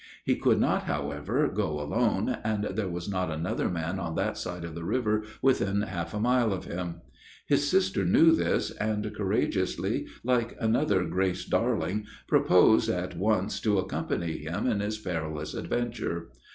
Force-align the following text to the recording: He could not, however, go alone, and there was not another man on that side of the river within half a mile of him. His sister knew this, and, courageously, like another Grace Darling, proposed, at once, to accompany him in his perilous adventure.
He 0.25 0.35
could 0.35 0.59
not, 0.59 0.85
however, 0.85 1.47
go 1.47 1.79
alone, 1.79 2.37
and 2.43 2.63
there 2.63 2.89
was 2.89 3.07
not 3.07 3.29
another 3.29 3.69
man 3.69 3.99
on 3.99 4.15
that 4.15 4.35
side 4.35 4.63
of 4.63 4.73
the 4.73 4.83
river 4.83 5.23
within 5.43 5.83
half 5.83 6.15
a 6.15 6.19
mile 6.19 6.51
of 6.51 6.65
him. 6.65 7.01
His 7.45 7.69
sister 7.69 8.03
knew 8.03 8.31
this, 8.31 8.71
and, 8.71 9.13
courageously, 9.15 10.07
like 10.23 10.57
another 10.59 11.03
Grace 11.03 11.45
Darling, 11.45 12.07
proposed, 12.27 12.89
at 12.89 13.15
once, 13.15 13.59
to 13.61 13.77
accompany 13.77 14.37
him 14.39 14.65
in 14.65 14.79
his 14.79 14.97
perilous 14.97 15.53
adventure. 15.53 16.29